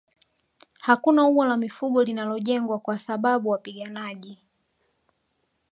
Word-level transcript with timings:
Hakuna 0.79 1.27
ua 1.27 1.45
la 1.47 1.57
mifugo 1.57 2.03
linalojengwa 2.03 2.79
kwa 2.79 2.99
sababu 2.99 3.49
wapiganaji 3.49 4.37